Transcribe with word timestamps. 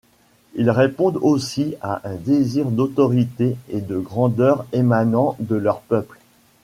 Ils 0.55 0.71
répondent 0.71 1.19
aussi 1.21 1.75
à 1.79 2.01
un 2.09 2.15
désir 2.15 2.71
d'autorité 2.71 3.55
et 3.71 3.81
de 3.81 3.99
grandeur 3.99 4.65
émanant 4.73 5.35
de 5.39 5.55
leurs 5.55 5.81
peuples. 5.81 6.17